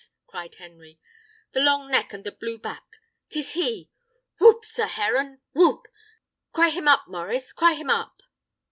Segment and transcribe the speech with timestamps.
[0.25, 0.99] cried Henry.
[1.51, 2.83] "The long neck and the blue back!
[3.29, 3.91] 'Tis he.
[4.39, 4.65] Whoop!
[4.65, 5.41] sir heron!
[5.53, 5.85] whoop!
[6.53, 7.53] Cry him up, Maurice!
[7.53, 8.19] cry him up!"